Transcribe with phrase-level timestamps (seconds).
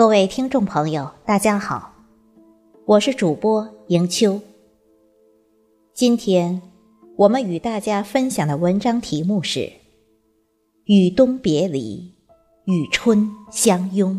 [0.00, 1.92] 各位听众朋友，大家好，
[2.86, 4.40] 我是主播迎秋。
[5.92, 6.62] 今天
[7.18, 9.60] 我们与大家分享的文章题目是
[10.84, 12.14] 《与冬别离，
[12.64, 14.14] 与春相拥》。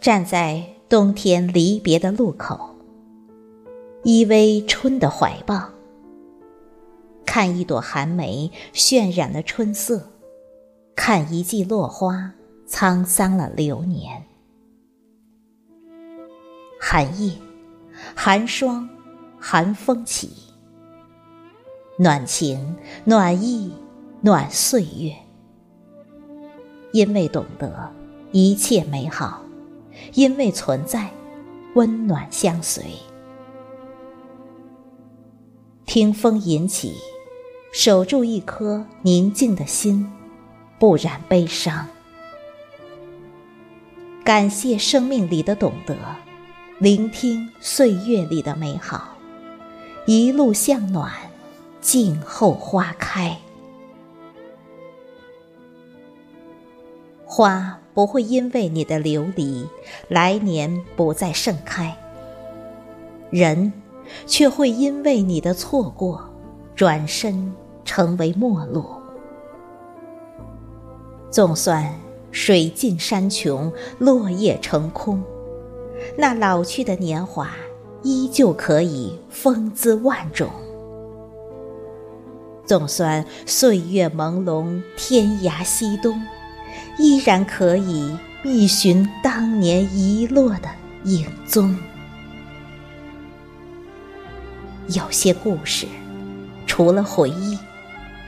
[0.00, 2.76] 站在冬天离别的路口，
[4.04, 5.70] 依偎春的怀抱，
[7.24, 10.10] 看一朵寒梅渲染了春色，
[10.94, 12.34] 看一季落花
[12.68, 14.22] 沧桑了流年。
[16.78, 17.32] 寒夜，
[18.14, 18.86] 寒霜，
[19.40, 20.28] 寒风起，
[21.96, 23.72] 暖情，暖意，
[24.20, 25.14] 暖岁月。
[26.92, 27.90] 因为懂得
[28.30, 29.40] 一切美好。
[30.14, 31.10] 因为存在，
[31.74, 32.84] 温暖相随。
[35.84, 36.94] 听风吟起，
[37.72, 40.10] 守住一颗宁静的心，
[40.78, 41.86] 不染悲伤。
[44.24, 45.96] 感谢生命里的懂得，
[46.78, 49.16] 聆听岁月里的美好，
[50.06, 51.12] 一路向暖，
[51.80, 53.36] 静候花开。
[57.24, 57.81] 花。
[57.94, 59.66] 不会因为你的流离，
[60.08, 61.94] 来年不再盛开；
[63.30, 63.72] 人
[64.26, 66.22] 却会因为你的错过，
[66.74, 67.52] 转身
[67.84, 68.84] 成为陌路。
[71.30, 71.94] 总算
[72.30, 75.22] 水尽山穷，落叶成空，
[76.16, 77.50] 那老去的年华
[78.02, 80.48] 依旧可以风姿万种。
[82.64, 86.20] 总算岁月朦胧，天涯西东。
[86.98, 90.68] 依然可以觅寻当年遗落的
[91.04, 91.76] 影踪。
[94.88, 95.86] 有些故事，
[96.66, 97.58] 除了回忆，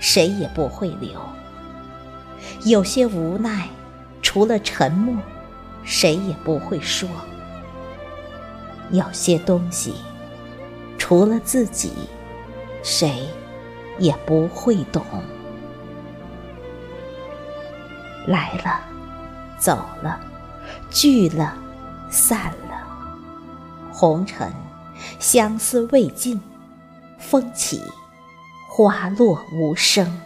[0.01, 1.11] 谁也不会留；
[2.65, 3.69] 有些无奈，
[4.23, 5.17] 除了沉默，
[5.83, 7.09] 谁也不会说；
[8.91, 9.95] 有些东西，
[10.97, 11.91] 除了自己，
[12.83, 13.27] 谁
[13.99, 15.03] 也不会懂。
[18.27, 18.81] 来了，
[19.59, 20.19] 走了，
[20.91, 21.57] 聚了，
[22.09, 22.87] 散了。
[23.93, 24.53] 红尘，
[25.19, 26.41] 相思未尽，
[27.19, 27.83] 风起，
[28.69, 30.21] 花落无声。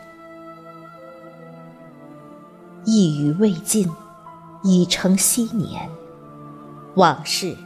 [2.84, 3.90] 一语未尽，
[4.62, 5.90] 已成昔年。
[6.94, 7.56] 往事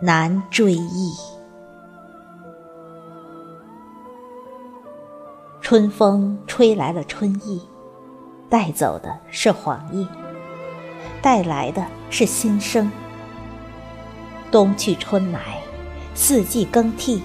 [0.00, 1.12] 难追忆。
[5.60, 7.60] 春风吹来了春意。
[8.52, 10.06] 带走的是黄叶，
[11.22, 12.92] 带来的是新生。
[14.50, 15.58] 冬去春来，
[16.14, 17.22] 四季更替，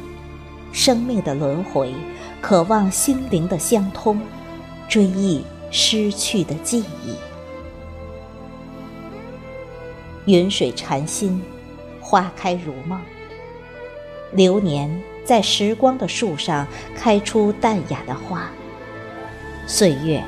[0.71, 1.93] 生命的轮回，
[2.39, 4.21] 渴望心灵的相通，
[4.87, 7.13] 追忆失去的记忆。
[10.31, 11.43] 云水禅心，
[11.99, 13.01] 花开如梦。
[14.31, 16.65] 流年在时光的树上
[16.95, 18.49] 开出淡雅的花，
[19.67, 20.23] 岁月。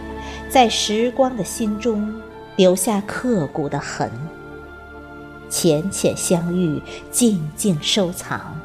[0.49, 2.11] 在时光的心中
[2.55, 4.11] 留下刻骨的痕，
[5.47, 8.59] 浅浅相遇，静静收藏。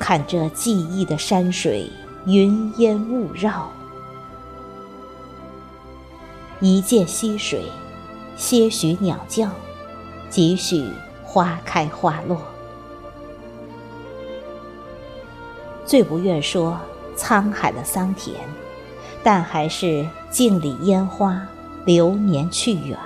[0.00, 1.88] 看这记忆的山水，
[2.26, 3.70] 云烟雾绕。
[6.58, 7.62] 一涧溪水，
[8.36, 9.48] 些许鸟叫，
[10.28, 10.90] 几许
[11.22, 12.36] 花开花落。
[15.86, 16.76] 最不愿说
[17.16, 18.34] 沧海的桑田。
[19.22, 21.46] 但还是镜里烟花，
[21.84, 22.98] 流年去远。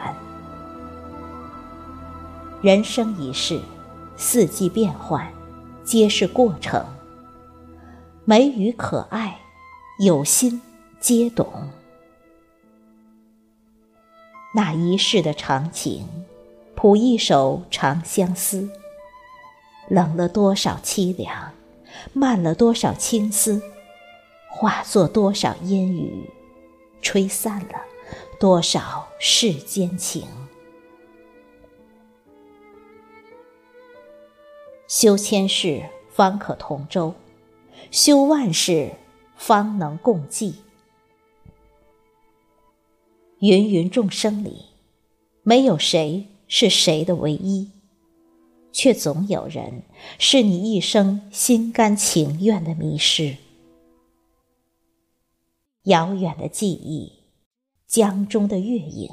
[2.63, 3.61] 人生一世，
[4.17, 5.27] 四季变换，
[5.83, 6.85] 皆是过程。
[8.25, 9.39] 美与可爱，
[9.99, 10.63] 有心
[10.99, 11.69] 皆懂。
[14.55, 16.07] 那一世的长情，
[16.77, 18.71] 谱一首长相思。
[19.89, 21.51] 冷了多少凄凉，
[22.15, 23.61] 慢了多少青丝。
[24.57, 26.31] 化作多少烟雨，
[27.03, 27.83] 吹散了
[28.39, 30.29] 多少世间情。
[34.87, 37.15] 修千世方可同舟，
[37.91, 38.93] 修万世
[39.37, 40.55] 方能共济。
[43.41, 44.67] 芸芸众生里，
[45.43, 47.73] 没有谁是谁的唯一，
[48.71, 49.83] 却总有人
[50.21, 53.37] 是你一生心甘情愿的迷失。
[55.85, 57.25] 遥远的记忆，
[57.87, 59.11] 江中的月影，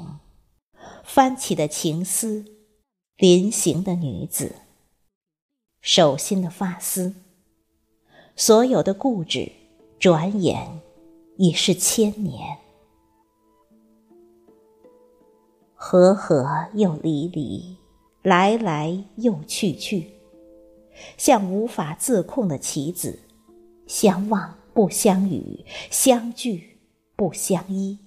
[1.04, 2.46] 翻起的情丝，
[3.18, 4.54] 临行的女子。
[5.82, 7.14] 手心的发丝，
[8.36, 9.52] 所有的固执，
[9.98, 10.80] 转眼
[11.36, 12.56] 已是千年。
[15.74, 17.76] 合合又离离，
[18.22, 20.10] 来来又去去，
[21.18, 23.18] 像无法自控的棋子，
[23.86, 26.78] 相望不相与，相聚
[27.16, 27.98] 不相依。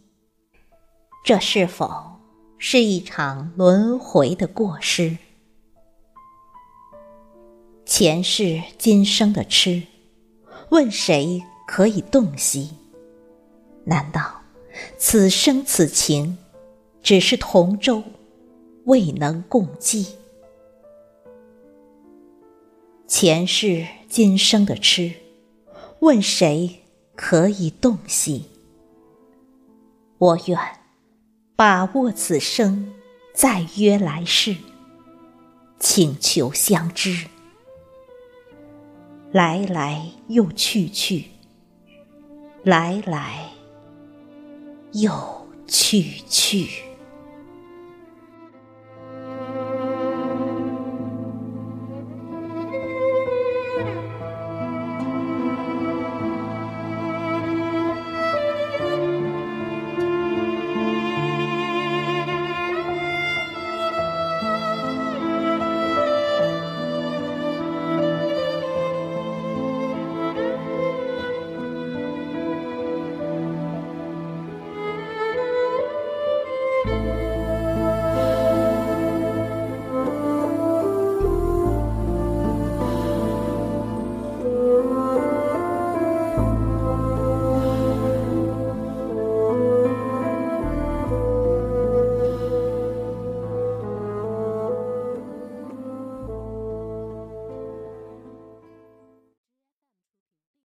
[1.24, 2.20] 这是否
[2.58, 5.18] 是一场轮回的过失？
[7.86, 9.84] 前世今生的痴，
[10.70, 12.72] 问谁可以洞悉？
[13.84, 14.42] 难道
[14.98, 16.38] 此生此情
[17.04, 18.02] 只是同舟，
[18.86, 20.08] 未能共济？
[23.08, 25.14] 前世今生的痴，
[26.06, 26.84] 问谁
[27.16, 28.46] 可以洞悉？
[30.20, 30.56] 我愿
[31.56, 32.94] 把握此生，
[33.34, 34.56] 再约来世，
[35.80, 37.26] 请求相知。
[39.32, 41.26] 来来又去去，
[42.64, 43.50] 来来
[44.92, 46.84] 又去去。